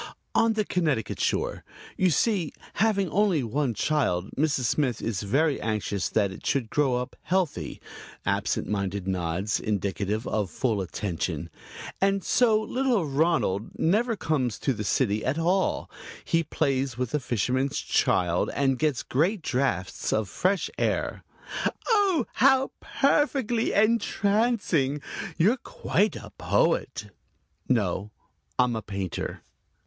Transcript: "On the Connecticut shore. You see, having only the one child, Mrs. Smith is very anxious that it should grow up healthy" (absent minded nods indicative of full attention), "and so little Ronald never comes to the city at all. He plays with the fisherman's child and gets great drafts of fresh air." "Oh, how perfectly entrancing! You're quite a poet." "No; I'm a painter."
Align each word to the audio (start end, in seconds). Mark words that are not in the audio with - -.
"On 0.33 0.53
the 0.53 0.65
Connecticut 0.65 1.19
shore. 1.19 1.63
You 1.95 2.09
see, 2.09 2.53
having 2.73 3.07
only 3.11 3.41
the 3.41 3.47
one 3.47 3.75
child, 3.75 4.31
Mrs. 4.35 4.61
Smith 4.63 4.99
is 4.99 5.21
very 5.21 5.61
anxious 5.61 6.09
that 6.09 6.31
it 6.31 6.43
should 6.43 6.71
grow 6.71 6.95
up 6.95 7.15
healthy" 7.21 7.79
(absent 8.25 8.67
minded 8.67 9.07
nods 9.07 9.59
indicative 9.59 10.25
of 10.27 10.49
full 10.49 10.81
attention), 10.81 11.51
"and 12.01 12.23
so 12.23 12.59
little 12.59 13.05
Ronald 13.05 13.77
never 13.77 14.15
comes 14.15 14.57
to 14.61 14.73
the 14.73 14.83
city 14.83 15.23
at 15.23 15.37
all. 15.37 15.87
He 16.25 16.41
plays 16.45 16.97
with 16.97 17.11
the 17.11 17.19
fisherman's 17.19 17.77
child 17.77 18.49
and 18.55 18.79
gets 18.79 19.03
great 19.03 19.43
drafts 19.43 20.11
of 20.11 20.27
fresh 20.27 20.67
air." 20.79 21.23
"Oh, 21.87 22.25
how 22.33 22.71
perfectly 22.79 23.71
entrancing! 23.71 24.99
You're 25.37 25.57
quite 25.57 26.15
a 26.15 26.31
poet." 26.39 27.11
"No; 27.69 28.09
I'm 28.57 28.75
a 28.75 28.81
painter." 28.81 29.43